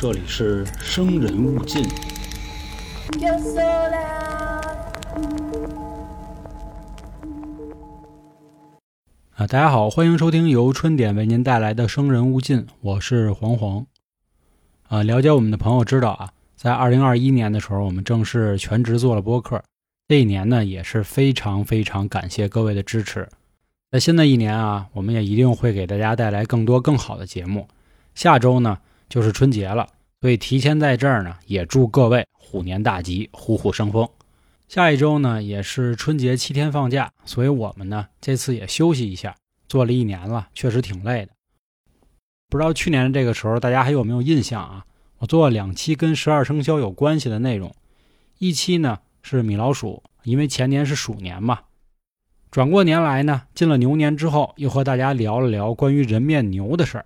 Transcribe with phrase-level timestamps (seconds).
[0.00, 1.82] 这里是生人勿近。
[3.18, 4.62] Yo sola.
[9.34, 13.84] 啊，大家好，欢迎收听由春点为您带来的《生人勿近》，我是黄黄。
[14.88, 19.60] 啊，了解我们的朋友知道啊，在二零二一年的时候，我们正式全职做了播客。
[20.06, 23.28] 这一年呢，也是非常非常感谢各位的支持。
[23.90, 27.66] 在新的一年啊，我们也一定会给大家带来更多更好的节目。
[28.14, 29.88] 下周呢就是春节了，
[30.20, 34.08] 所以提前在这儿呢也祝各位虎年大吉，虎虎生风。
[34.68, 39.34] 下一周呢也是春节七天放假，所以我们呢这次也休息一下。
[39.68, 41.32] 做了一年了，确实挺累的。
[42.48, 44.86] 不知道去年这个时候大家还有没有印象啊？
[45.18, 47.74] 我做了两期跟十二生肖有关系的内容，
[48.38, 51.60] 一期呢是米老鼠，因为前年是鼠年嘛。
[52.50, 57.04] 转过年来呢，进了牛年之后，又和大家聊了聊关于人面牛的事儿。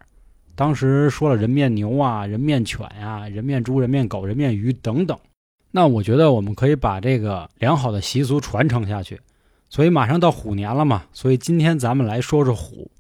[0.55, 5.19] 当时说了人面牛啊、人面犬呀、人面猪、人面狗、人面鱼等等。
[5.71, 9.21] 那我觉得我们可以把这个良好的习俗传承下去。
[9.71, 12.91] 所以马上到虎年了嘛，所以今天咱们来说说虎。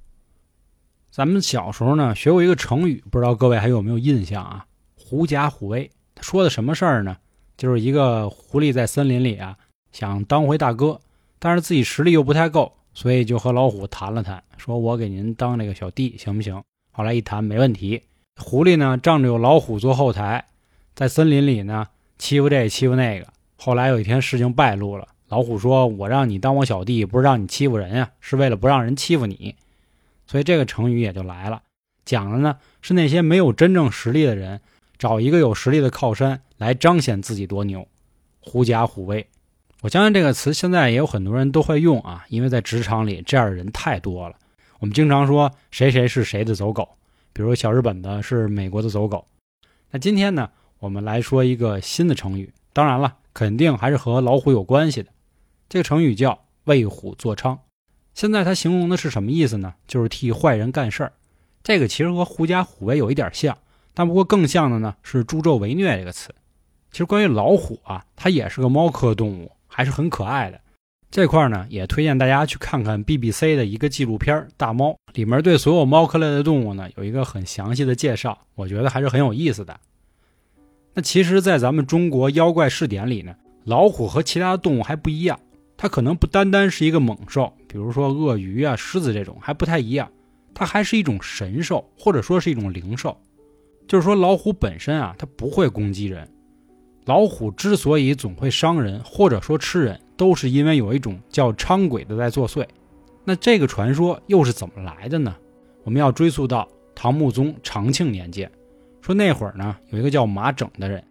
[1.10, 4.64] 咱们小时候呢学过一个成语，不知道各位还有没有印象啊
[4.96, 5.90] ？“狐假虎威”，
[6.22, 7.18] 说的什么事儿呢？
[7.58, 9.54] 就是一个狐狸在森林里啊，
[9.92, 10.98] 想当回大哥，
[11.38, 16.62] 但是自己实力又不太够，所以就和老虎谈了谈，说我给您当那个小弟行不行？
[16.92, 18.02] 后来一谈没问题。
[18.36, 20.44] 狐狸呢仗着有老虎做后台，
[20.94, 23.26] 在森林里呢欺负这欺负那个。
[23.56, 25.08] 后来有一天事情败露了。
[25.28, 29.56] 老虎说：“我让你当我小弟，不是让你欺负人呀，是为了不让人欺负你。”
[30.26, 31.62] 所以这个成语也就来了，
[32.04, 34.60] 讲的呢是那些没有真正实力的人，
[34.98, 37.88] 找一个有实力的靠山来彰显自己多牛，
[38.40, 39.26] 狐假虎威。
[39.80, 44.36] 我相信这个词现在也有很多人都会用啊，因为在职场里这样的人太多了。
[44.82, 46.88] 我们经常说谁谁是谁的走狗，
[47.32, 49.24] 比如小日本的是美国的走狗。
[49.92, 55.10] 那今天呢，我们来说一个新的成语，当然了，肯定还是和老虎有关系的。
[55.68, 57.56] 这个成语叫“为虎作伥”，
[58.12, 59.74] 现在它形容的是什么意思呢？
[59.86, 61.12] 就是替坏人干事儿。
[61.62, 63.56] 这个其实和狐假虎威有一点像，
[63.94, 66.34] 但不过更像的呢是助纣为虐这个词。
[66.90, 70.60] 其实关于老虎啊，它也是个猫科动物，还是很可爱的。
[71.12, 79.78] 这块呢也推荐大家去看看 BBC 的一个纪录片《大猫》，里面对所有猫科类的动物呢有一个很详细的介绍，我觉得还是很有意思的。
[80.94, 83.34] 那其实，在咱们中国妖怪试点里呢，
[83.64, 85.38] 老虎和其他动物还不一样。
[85.76, 90.10] 它可能不单单是一个猛兽，比如说鳄鱼啊、狮子这种，还不太一样。
[90.54, 93.14] 它还是一种神兽，或者说是一种灵兽。
[93.86, 96.26] 就是说，老虎本身啊，它不会攻击人。
[97.04, 102.66] 老虎之所以总会伤人，或者说吃人，都是因为有一种叫伥鬼的在作祟。
[103.24, 105.34] 那这个传说又是怎么来的呢？
[105.84, 108.50] 我们要追溯到唐穆宗长庆年间，
[109.00, 111.02] 说那会儿呢，有一个叫马整的人，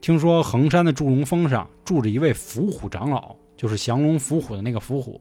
[0.00, 3.34] 听说衡山的祝融峰上住着一位伏虎长老。
[3.56, 5.20] 就是降龙伏虎的那个伏虎，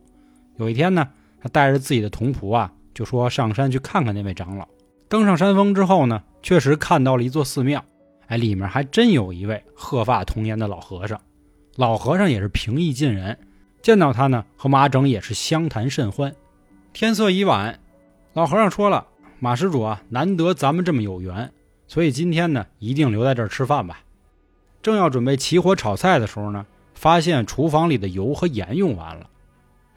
[0.56, 1.06] 有一天呢，
[1.42, 4.66] 他带着自己的童仆啊，就说上山去看看那位长老。
[5.10, 7.84] 登上山峰之后呢，确实看到了一座寺庙，
[8.30, 11.20] 哎，里面还真有一位鹤发童颜的老和尚。
[11.76, 13.38] 老和尚也是平易近人，
[13.82, 16.34] 见到他呢，和马整也是相谈甚欢。
[16.94, 17.78] 天色已晚，
[18.34, 19.06] 老和尚说了
[19.40, 21.52] ：“马施主啊，难得咱们这么有缘，
[21.88, 24.00] 所以今天呢，一定留在这儿吃饭吧。”
[24.82, 26.66] 正要准备起火炒菜的时候呢。
[26.96, 29.30] 发现厨房里的油和盐用完了，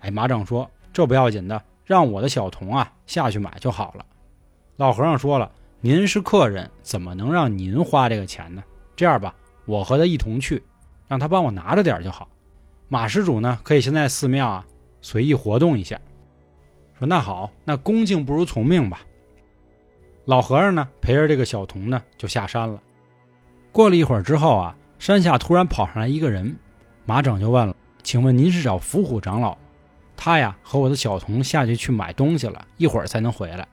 [0.03, 4.07] 哎，马整说：“这不要紧的，让我的小童啊下去买就好了。”
[4.79, 5.51] 老和尚说了
[5.85, 8.63] ：“您是客人，怎么能让您花这个钱呢？
[8.95, 9.35] 这样吧，
[9.65, 10.63] 我和他一同去，
[11.09, 12.29] 让他帮我拿着点就好。
[12.87, 14.65] 马施主呢，可以先在寺庙啊
[15.01, 16.01] 随意活动一下。”
[16.97, 19.01] 说：“那好，那恭敬不如从命吧。”
[20.25, 22.81] 老和尚呢，陪着这个小童呢就下山了。
[23.73, 26.57] 过了一会儿之后啊，山下突然跑上来一个人。
[27.07, 29.59] 马拯就问了：“请问您是找伏虎长老？
[30.17, 33.67] 他呀和我的小童下去去买东西了，一会儿才能回来。”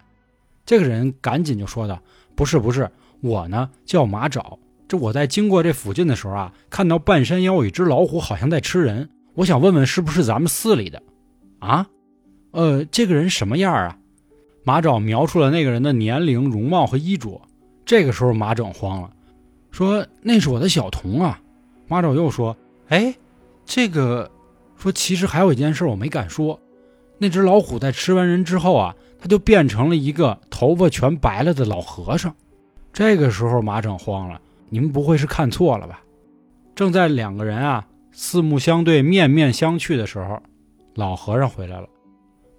[0.69, 1.99] 这个人赶紧就说道
[2.37, 2.91] ：“不是不是，
[3.21, 4.59] 我呢叫马爪。
[4.87, 9.09] 这我在经过这附近的时候啊，看到半山腰有一只老虎，好像在吃人。
[9.33, 11.01] 我想问问，是不是咱们寺里的？
[11.57, 11.87] 啊？
[12.51, 13.97] 呃，这个人什么样啊？”
[14.63, 17.41] 马爪描述了那个人的年龄、容貌和衣着。
[17.83, 19.09] 这个时候马整慌了，
[19.71, 21.41] 说：“那是我的小童啊。”
[21.89, 22.55] 马爪又说。
[22.89, 23.15] 哎，
[23.65, 24.29] 这个
[24.77, 26.59] 说其实还有一件事我没敢说，
[27.17, 32.33] 那只老虎在吃完人之后啊，他就变成了一个头发全白了的老和尚。
[32.91, 36.01] 这个时候马整慌了，你们不会是看错了吧？
[36.75, 40.41] 正在两个人啊四目相对、面面相觑的时候，
[40.95, 41.87] 老和尚回来了。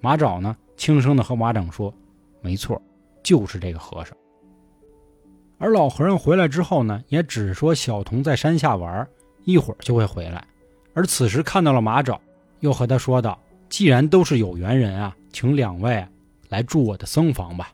[0.00, 1.92] 马找呢轻声的和马整说
[2.40, 2.80] ：“没错，
[3.22, 4.16] 就是这个和尚。”
[5.58, 9.06] 而老和尚回来之后呢，也只说小童在山下玩，
[9.44, 10.42] 一会儿就会回来。
[10.94, 12.18] 而此时看到了马爪，
[12.60, 16.06] 又和他说道：“既然都是有缘人啊，请两位
[16.50, 17.72] 来住我的僧房吧。”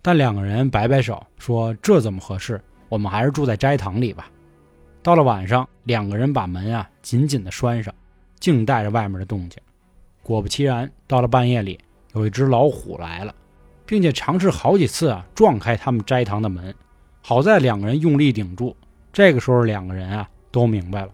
[0.00, 2.60] 但两个人摆摆手说：“这怎么合适？
[2.88, 4.30] 我们还是住在斋堂里吧。”
[5.02, 7.92] 到了晚上，两个人把门啊紧紧地拴上，
[8.38, 9.60] 静待着外面的动静。
[10.22, 11.78] 果不其然，到了半夜里，
[12.14, 13.34] 有一只老虎来了，
[13.86, 16.74] 并且尝试好几次啊撞开他们斋堂的门。
[17.22, 18.76] 好在两个人用力顶住。
[19.12, 21.10] 这个时候，两个人啊都明白了，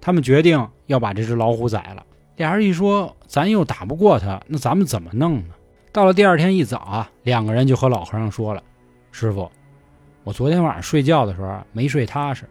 [0.00, 2.04] 他们决定要把这只老虎宰了。
[2.36, 5.54] 俩人一说，咱又打不过他，那咱们怎么弄呢？
[5.92, 8.62] 到了第二天一早啊，两个人就和老和尚说了
[9.10, 9.50] ：“师傅，
[10.22, 12.44] 我昨天晚上睡觉的时候没睡踏实。”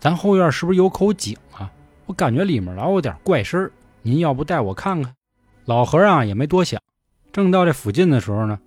[0.00, 1.70] 咱后院是不是有口井啊？
[2.06, 3.72] 我感觉里面老有点怪声儿。
[4.02, 5.14] 您要不带我看看？
[5.64, 6.78] 老和尚也没多想，
[7.32, 8.58] 正到这附近的时候呢，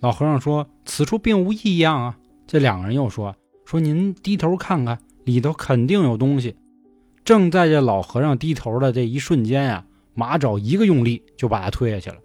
[0.00, 2.16] 老和尚说：“此处并无异样啊。”
[2.46, 3.36] 这两个人又说
[3.66, 6.56] ：“说您低头看看，里头肯定有东西。”
[7.24, 9.84] 正在这老和尚低头的这一瞬间呀，
[10.14, 12.16] 马爪一个用力就把他推下去了。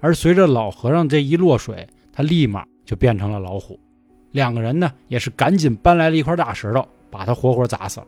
[0.00, 3.78] 而随着老和尚这一落水，他立马就变成了老虎。
[4.30, 8.06] 两个人呢，也是赶紧搬来了一块大石头，把他活活砸死了。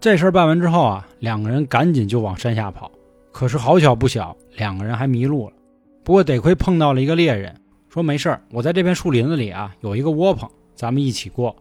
[0.00, 2.90] 这事儿办完之后啊，两个人赶紧就往山下跑。
[3.32, 5.54] 可是好巧不巧，两个人还迷路了。
[6.02, 7.54] 不过得亏碰到了一个猎人，
[7.88, 11.54] 说没事儿，我在这片树林子里啊有一个窝棚，咱们一起过。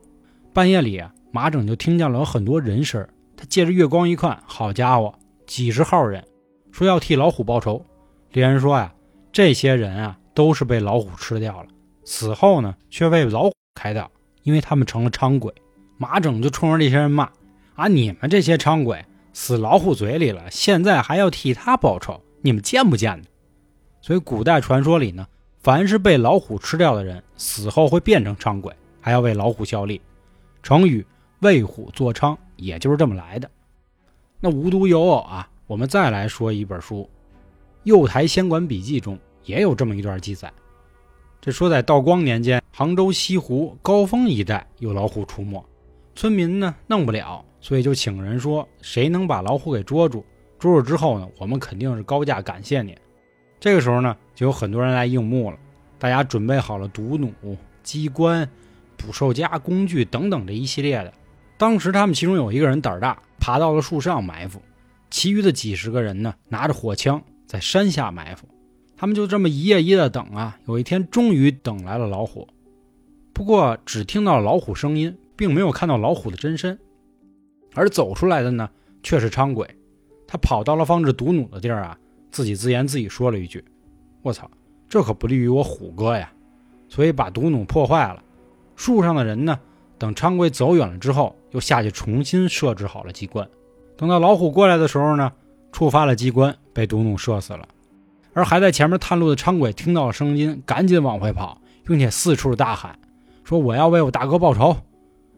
[0.53, 3.05] 半夜里啊，马整就听见了有很多人声。
[3.35, 5.13] 他借着月光一看，好家伙，
[5.45, 6.23] 几十号人，
[6.71, 7.85] 说要替老虎报仇。
[8.31, 8.91] 猎人说呀，
[9.37, 11.69] 这些人啊都是被老虎吃掉了，
[12.03, 14.09] 死后呢却为老虎开道，
[14.41, 15.53] 因为他们成了伥鬼。
[15.95, 17.29] 马整就冲着这些人骂。
[17.75, 17.87] 啊！
[17.87, 23.25] 你们这些伥鬼死老虎嘴里了，现在还要替他报仇，你们贱不贱呢？
[24.01, 25.27] 所以古代传说里呢，
[25.59, 30.01] 凡是被老虎吃掉的人，死后会变成伥鬼，还要为老虎效力。
[30.63, 31.05] 成语
[31.41, 33.47] “为虎作伥”也就是这么来的。
[34.39, 37.03] 那无独有偶啊，我们再来说一本书，
[37.83, 39.15] 《右台仙馆笔记》中
[39.47, 40.53] 也有这么一段记载。
[41.41, 45.63] 这说在道光年间，杭州西湖高峰一带有老虎出没，
[46.13, 47.43] 村民呢弄不了。
[47.59, 50.23] 所以就请人说，谁能把老虎给捉住？
[50.59, 52.95] 捉住之后呢，我们肯定是高价感谢你。
[53.59, 55.57] 这个时候呢，就有很多人来应募了，
[55.97, 58.47] 大家准备好了毒弩、机关、
[58.95, 61.13] 捕兽夹、工具等等这一系列的。
[61.57, 64.59] 当时他们其中有一个人胆儿大，爬到了树上埋伏；
[65.09, 68.47] 其余的几十个人呢，拿着火枪在山下埋伏。
[68.97, 72.47] 他们就这么一夜一夜的等啊，有一天终于等来了老虎，
[73.31, 76.77] 不过只听到老虎声音，并没有看到老虎的真身。
[77.75, 78.67] 而走出来的呢，
[79.03, 79.69] 却是伥鬼。
[80.27, 81.97] 他跑到了放置毒弩的地儿啊，
[82.31, 83.63] 自己自言自语说了一句
[84.23, 84.49] ：“我操，
[84.89, 86.33] 这可不利于我虎哥呀！”
[86.89, 88.23] 所以把毒弩破坏了。
[88.75, 89.59] 树上的人呢，
[89.99, 93.47] 等伥鬼走远了之后，又下去重新设置好了机关。
[93.95, 95.31] 等到老虎过来的时候呢，
[95.71, 97.67] 触发了机关，被毒弩射死了。
[98.37, 102.99] 而还在前面探路的昌鬼听到了声音，赶紧往回跑，并且四处大喊
[103.43, 104.77] ：“说我要为我大哥报仇。”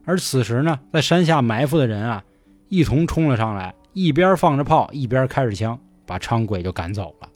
[0.04, 2.22] 而此时呢，在山下埋伏的人啊。
[2.68, 7.30] 一同冲了上来，一边放着炮，一边开着枪，把昌鬼就赶走了。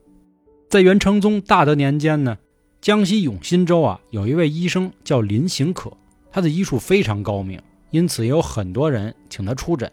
[0.70, 2.38] 在元成宗大德年间呢，
[2.82, 5.94] 江西永新州啊，有一位医生叫林行可，
[6.30, 7.58] 他的医术非常高明，
[7.90, 9.90] 因此也有很多人请他出诊。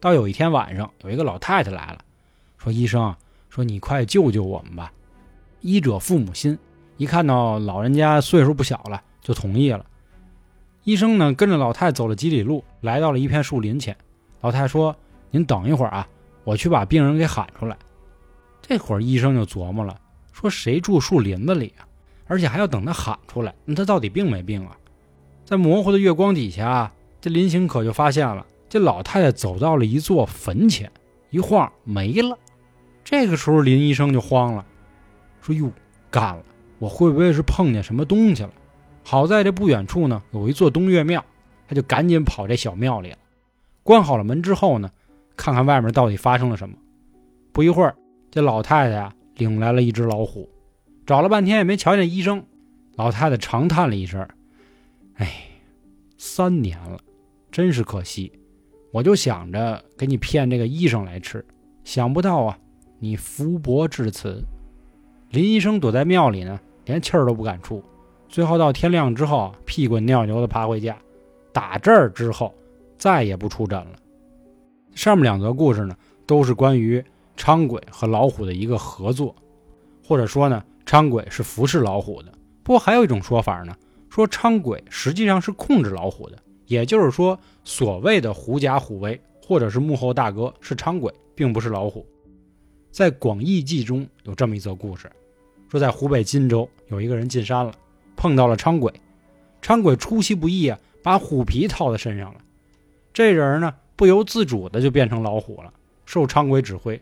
[0.00, 2.00] 到有一天晚上，有一个老太太来了，
[2.58, 3.14] 说：“医生，
[3.48, 4.92] 说你快救救我们吧。”
[5.70, 6.58] 医者父母心，
[6.96, 9.84] 一看到老人家岁数不小了，就同意了。
[10.84, 13.94] 医生呢，跟着老太走了几里路，来到了一片树林前。
[14.40, 14.96] 老太说
[15.30, 16.08] ：“您等一会儿啊，
[16.42, 17.76] 我去把病人给喊出来。”
[18.62, 19.94] 这会儿医生就琢磨了，
[20.32, 21.84] 说：“谁住树林子里啊？
[22.26, 24.74] 而且还要等他喊出来，那他到底病没病啊？”
[25.44, 30.90] 在模糊的月光底下，这林行可就发现了，这老太太走到了一座坟前，
[31.28, 32.38] 一晃没了。
[33.04, 34.64] 这个时候，林医生就慌了，
[35.52, 35.72] 说：“哟，
[36.10, 36.44] 干了！
[36.78, 38.50] 我会不会是碰见什么东西了？”
[39.04, 41.24] 好在这不远处呢，有一座东岳庙，
[41.66, 43.16] 他就赶紧跑这小庙里了。
[43.82, 44.90] 关好了门之后呢，
[45.34, 46.76] 看看外面到底发生了什么。
[47.52, 47.96] 不一会儿，
[48.30, 50.46] 这老太太呀领来了一只老虎，
[51.06, 52.44] 找了半天也没瞧见医生。
[52.96, 54.28] 老太太长叹了一声
[55.16, 55.42] ：“哎，
[56.18, 56.98] 三年了，
[57.50, 58.30] 真是可惜。
[58.92, 61.42] 我就想着给你骗这个医生来吃，
[61.82, 62.58] 想不到啊，
[62.98, 64.44] 你福薄至此。”
[65.30, 67.82] 林医生躲在庙里呢，连气儿都不敢出。
[68.28, 70.96] 最后到天亮之后，屁滚尿流的爬回家。
[71.52, 72.54] 打这儿之后。
[72.98, 73.92] 再也不出诊了。
[74.92, 77.00] 上面两则故事呢，都是关于
[77.36, 79.32] 伥鬼和老虎的一个合作，
[80.04, 82.32] 或者说呢，伥鬼是服侍老虎的。
[82.64, 83.72] 不过还有一种说法呢，
[84.10, 92.04] 说伥鬼实际上是控制老虎的，也就是说，所谓的狐假虎威或者是幕后大哥是昌鬼，并不是老虎。
[92.90, 95.10] 在《广义记》中有这么一则故事，
[95.70, 97.72] 说在湖北荆州有一个人进山了，
[98.16, 98.92] 碰到了昌鬼，
[99.62, 102.40] 昌鬼出其不意啊，把虎皮套在身上了。
[103.12, 105.72] 这人呢，不由自主的就变成老虎了，
[106.06, 107.00] 受昌鬼指挥。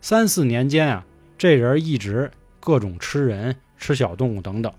[0.00, 1.04] 三四年间啊，
[1.38, 4.72] 这人一直各种吃人、吃小动物等等。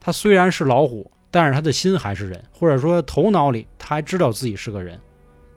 [0.00, 5.00] 他虽然是老虎，但是他的心还是人，或者说头脑里他还知道自己是个人，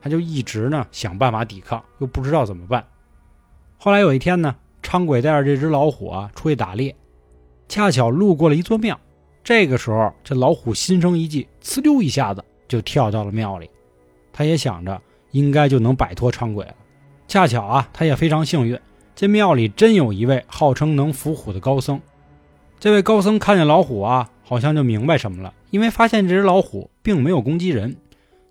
[0.00, 2.86] 他就一直呢想办法抵抗，又不知道怎么办。
[3.78, 6.94] 后来有一天呢，昌鬼带着这只老虎啊出去打猎，
[7.68, 8.98] 恰巧路过了一座庙。
[9.44, 13.70] 这个时候，这老虎心生一计，呲溜一下子就跳到了庙里。
[14.32, 16.74] 他也想着应该就能摆脱昌鬼了。
[17.28, 18.78] 恰巧啊，他也非常幸运，
[19.14, 22.00] 这庙里真有一位号称能伏虎的高僧。
[22.80, 27.96] 这位高僧看见老虎啊，好像就明白什么了，因为发现这只老虎并没有攻击人，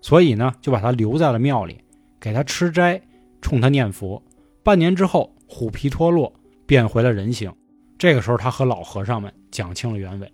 [0.00, 1.78] 所以呢，就把它留在了庙里，
[2.18, 3.00] 给它吃斋，
[3.42, 4.22] 冲它念佛。
[4.66, 6.32] 半年之后，虎皮脱落，
[6.66, 7.54] 变回了人形。
[7.96, 10.28] 这个时候，他和老和尚们讲清了原委，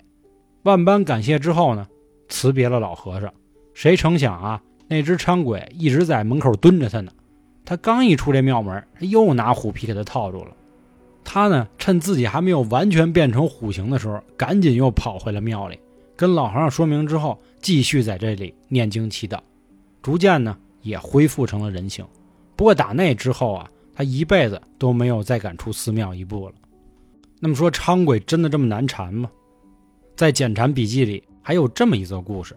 [0.63, 1.87] 万般感谢之后呢，
[2.31, 3.31] 辞别了老和尚。
[3.75, 7.13] 谁成想啊，那只伥鬼一直在门口蹲着他呢。
[7.63, 10.57] 他刚一出这庙门，又拿虎皮给他套住了。
[11.23, 15.79] 他呢，趁自己还没有完全变成虎形的时候，赶紧又跑回了庙里，
[16.17, 19.39] 跟老和尚说明之后，继续在这里念经祈祷，
[20.01, 22.03] 逐渐呢，也恢复成了人形。
[22.57, 23.69] 不过打那之后啊。
[23.95, 26.55] 他一辈子都没有再敢出寺庙一步了。
[27.41, 29.31] 那么说，昌鬼真的这么难缠吗？
[30.15, 32.57] 在《简禅笔记》里还有这么一则故事，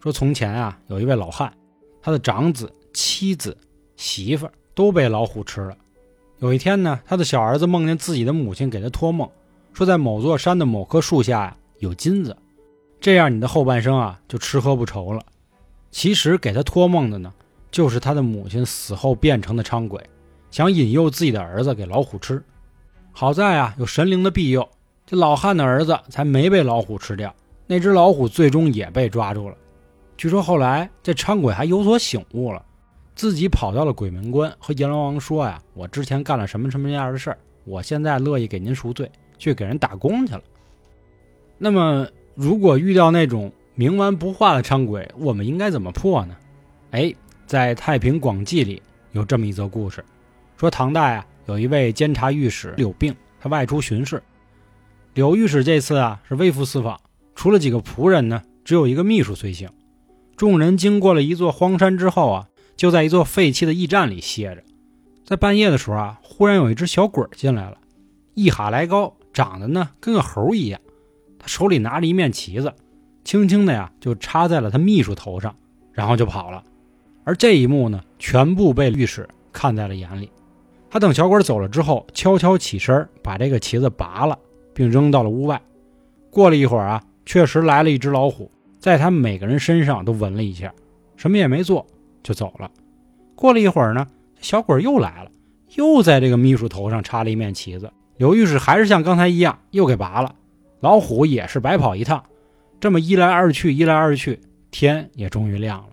[0.00, 1.52] 说从前啊，有一位老汉，
[2.00, 3.56] 他的长子、妻子、
[3.96, 5.76] 媳妇都被老虎吃了。
[6.38, 9.28] 有一天呢，他的小儿子梦见自己的母亲给他托梦，
[9.72, 12.36] 说在某座山的某棵树下呀有金子，
[13.00, 15.24] 这样你的后半生啊就吃喝不愁了。
[15.90, 17.32] 其实给他托梦的呢，
[17.70, 20.02] 就是他的母亲死后变成的昌鬼。
[20.54, 22.40] 想引诱自己的儿子给老虎吃，
[23.10, 24.68] 好在啊有神灵的庇佑，
[25.04, 27.34] 这老汉的儿子才没被老虎吃掉。
[27.66, 29.56] 那只老虎最终也被抓住了。
[30.16, 32.64] 据说后来这昌鬼还有所醒悟了，
[33.16, 40.42] 自己跑到了鬼门关，和阎罗王说呀：“我之前干了什么什么样的事儿，我现在乐意给您赎罪，去给人打工去了。”
[41.58, 42.06] 那么，
[42.36, 46.36] 如果遇到那种冥顽不化的昌鬼，我们应该怎么破呢？
[46.92, 47.12] 哎，
[47.44, 48.80] 在《太平广记》里
[49.10, 50.04] 有这么一则故事。
[50.56, 54.22] 说唐代啊，有一位监察御史柳病，他外出巡视。
[55.14, 57.00] 柳御史这次啊是微服私访，
[57.34, 59.68] 除了几个仆人呢，只有一个秘书随行。
[60.36, 64.62] 众人经过了一座荒山之后啊，就在一座废弃的驿站里歇着。
[65.24, 67.78] 在半夜的时候啊，忽然有一只小鬼进来了，
[68.34, 70.80] 一哈来高，长得呢跟个猴一样。
[71.38, 72.72] 他手里拿着一面旗子，
[73.24, 75.54] 轻轻的呀就插在了他秘书头上，
[75.92, 76.64] 然后就跑了。
[77.24, 80.30] 而这一幕呢，全部被御史看在了眼里。
[80.94, 84.38] 他等小鬼走了之后，悄悄起身，把这个旗子拔了，
[84.72, 85.60] 并扔到了屋外。
[86.30, 88.48] 过了一会儿啊，确实来了一只老虎，
[88.78, 90.72] 在他们每个人身上都闻了一下，
[91.16, 91.84] 什么也没做，
[92.22, 92.70] 就走了。
[93.34, 94.06] 过了一会儿呢，
[94.40, 95.30] 小鬼又来了，
[95.74, 97.90] 又在这个秘书头上插了一面旗子。
[98.16, 100.32] 刘御史还是像刚才一样，又给拔了。
[100.78, 102.22] 老虎也是白跑一趟。
[102.78, 104.38] 这么一来二去，一来二去，
[104.70, 105.88] 天也终于亮了。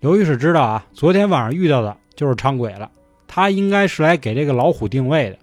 [0.00, 2.90] 刘御史知道啊，昨天晚上遇到的就是昌鬼了。
[3.36, 5.38] 他应该是来给这个老虎定位的，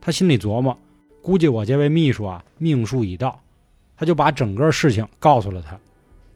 [0.00, 0.74] 他心里琢磨，
[1.20, 3.38] 估计我这位秘书啊命数已到，
[3.94, 5.78] 他就把整个事情告诉了他，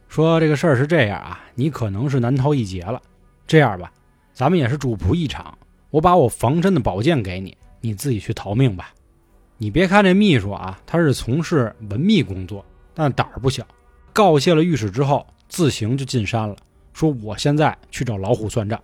[0.08, 3.00] 说这个事儿是这样啊，你可能是难逃一劫了。
[3.46, 3.90] 这样吧，
[4.34, 5.56] 咱们也是主仆一场，
[5.88, 8.92] 我把我防身的宝剑给你，你自己去逃命吧。
[9.56, 13.66] 你别看这秘书啊，他是从事文秘工作，但胆儿不小。
[14.12, 16.54] 告谢了御史之后，自行就进山了，
[16.92, 18.78] 说我现在去找老虎算账。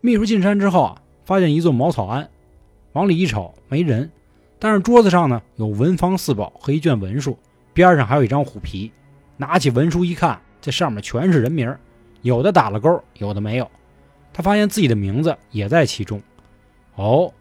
[0.00, 1.01] 秘书进山之后啊。
[1.24, 2.28] 发现一座茅草庵，
[2.92, 4.10] 往里一瞅没人，
[4.58, 7.38] 但是桌子上呢有文房四宝和一卷文书，
[7.72, 8.90] 边上还有一张虎皮。
[9.36, 11.74] 拿起文书一看，这上面全是人名，
[12.20, 13.68] 有的打了勾，有的没有。
[14.32, 16.20] 他发现自己的名字也在其中。
[16.94, 17.32] 哦，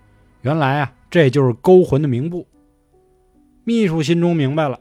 [0.42, 2.48] 原来啊，这就是勾魂的名簿。
[3.64, 4.80] 秘书心中明白了，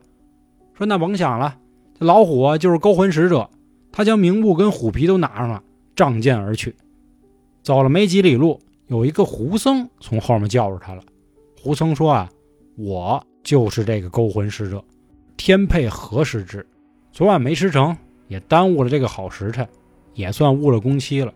[0.75, 1.59] 说：“那甭想了，
[1.99, 3.51] 这老虎就是勾魂使者。”
[3.93, 5.63] 他将名簿跟虎皮都拿上了，
[5.95, 6.75] 仗剑而去。
[7.63, 8.61] 走了没几里路。
[8.91, 11.03] 有一个胡僧从后面叫住他了。
[11.63, 12.29] 胡僧说：“啊，
[12.77, 14.85] 我就是这个勾魂使者，
[15.37, 16.67] 天配何时之。
[17.13, 19.67] 昨晚没吃成，也耽误了这个好时辰，
[20.15, 21.33] 也算误了工期了。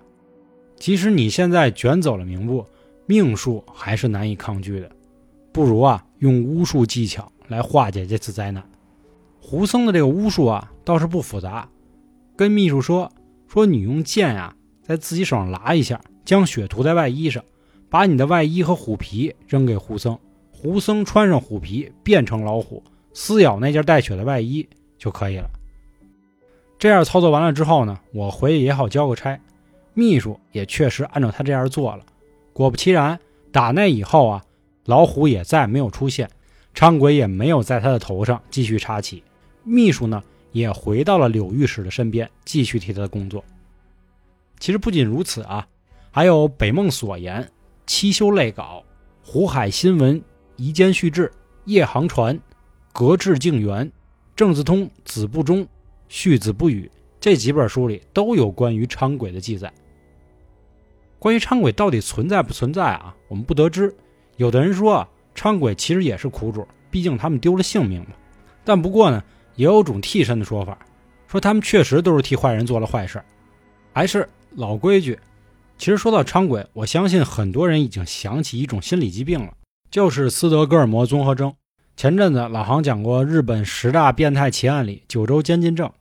[0.74, 2.66] 即使你现在卷走了名簿，
[3.06, 4.90] 命数还是难以抗拒的。
[5.52, 8.68] 不如啊，用巫术技巧来化解这次灾难。
[9.40, 11.68] 胡僧的这个巫术啊，倒是不复杂，
[12.34, 13.12] 跟秘书说，
[13.46, 17.44] 说你用剑啊，在自己手上拉一下，将血涂在外衣上，
[17.88, 20.18] 把你的外衣和虎皮扔给胡僧，
[20.50, 24.66] 胡僧穿上虎皮变成老虎，撕咬那件带血的外衣
[24.98, 25.50] 就可以了。
[26.78, 29.38] 这样操作完了之后呢，我回去也好交个差。
[29.96, 32.04] 秘书也确实按照他这样做了，
[32.52, 33.18] 果不其然，
[33.52, 34.44] 打那以后啊，
[34.86, 36.28] 老虎也再没有出现，
[36.74, 39.22] 昌鬼也没有在他的头上继续插旗，
[39.62, 43.44] 秘书呢也回到了柳御史的身边，继续替他工作。
[44.58, 45.64] 其实不仅如此啊，
[46.14, 47.50] 还有北梦所言、
[47.88, 48.84] 七修类稿、
[49.20, 50.22] 湖海新闻、
[50.54, 51.28] 夷坚续志、
[51.64, 52.38] 夜航船、
[52.92, 53.90] 格致静园、
[54.36, 55.66] 郑字通、子不忠、
[56.06, 59.74] 续子不语这几本书里都有关于昌鬼的记载。
[61.18, 63.12] 关于昌鬼到底存在不存在啊？
[63.26, 63.92] 我们不得知。
[64.36, 68.10] 有的人说啊，昌鬼其实也是苦主，毕竟他们丢了性命嘛。
[68.64, 69.20] 但不过呢，
[69.56, 70.78] 也有种替身的说法，
[71.26, 73.20] 说他们确实都是替坏人做了坏事。
[73.92, 75.18] 还是老规矩，
[75.84, 79.52] 其实说到伥鬼，我相信很多人已经想起一种心理疾病了，
[79.90, 81.52] 就是斯德哥尔摩综合征。
[81.94, 85.92] 前阵子老杭讲过日本十大变态奇案里九州监禁症，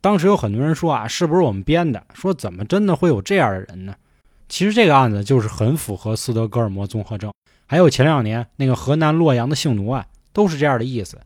[0.00, 2.00] 当时有很多人说啊，是不是我们编的？
[2.14, 3.96] 说怎么真的会有这样的人呢？
[4.48, 7.32] 其实这个案子就是很符合斯德哥尔摩综合症，
[7.66, 11.18] 还有前两年那个河南洛阳的性奴案，都是这样的意思。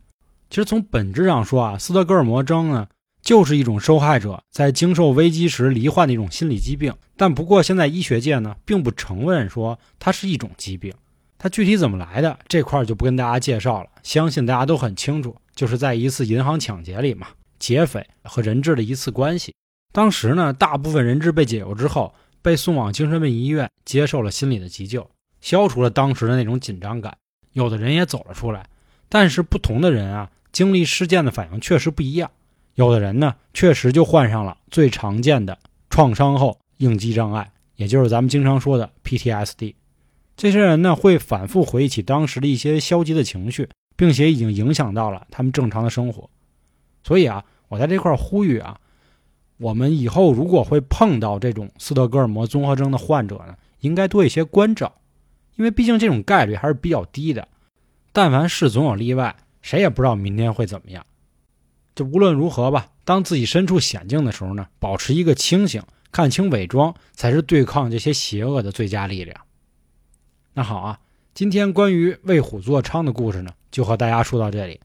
[0.49, 2.87] 其实从本质上说啊，斯德哥尔摩症呢，
[3.21, 6.93] 就是一种受害者在经受危机时罹患的一种心理疾病。
[7.17, 10.93] 但不过现在医学界呢，并不承认说它是一种疾病。
[11.37, 17.27] 它具体怎么来的这块就不跟大家介绍了，相信大家都很清楚，就是在一次银行抢劫里嘛，
[17.59, 19.53] 劫匪和人质的一次关系。
[19.91, 22.13] 当时呢，大部分人质被解救之后。
[22.41, 25.05] 被送往精神病医院，接受了心理的急救，
[25.41, 27.17] 消除了当时的那种紧张感。
[27.51, 28.65] 有的人也走了出来，
[29.09, 32.31] 但是不同的人啊，经历事件的反应确实不一样。
[32.79, 35.59] 有的人呢，确实就患上了最常见的
[35.89, 39.75] 创伤后应激障碍，也就是咱们经常说的 PTSD。
[40.37, 46.29] 这些人呢，会反复回忆起当时的一些消极的情绪，并且已经影响到了他们正常的生活。
[47.03, 48.79] 所以啊，我在这块呼吁啊。
[49.57, 54.93] 我们以后如果会碰到这种斯德哥尔摩综合征的患者呢，应该多一些关照，
[55.57, 57.45] 因为毕竟这种概率还是比较低的。
[58.13, 61.05] 但凡事总有例外，谁也不知道明天会怎么样。
[61.99, 65.83] 就无论如何吧，当自己身处险境的时候呢，保持一个清醒，
[66.13, 69.37] 看清伪装，才是对抗这些邪恶的最佳力量。
[70.53, 70.99] 那好啊，
[71.33, 74.79] 今天关于为虎作伥的故事呢，就和大家说到这里。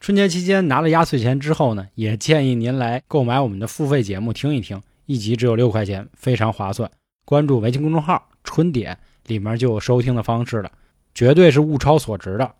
[0.00, 6.90] 春节期间拿了压岁钱之后呢，也建议您来购买我们的付费节目听一听，一集只有六块钱，非常划算。
[7.24, 10.72] 关注微信公众号“春点”，里面就有收听的方式了，
[11.14, 12.52] 绝对是物超所值的。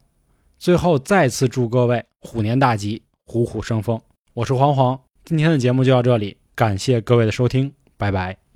[0.61, 4.01] 最后再次祝各位虎年大吉，虎虎生风。
[4.33, 8.48] 我是黄黄，今天的节目就到这里，感谢各位的收听，拜拜。